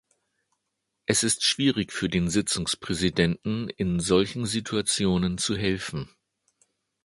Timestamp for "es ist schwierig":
1.05-1.93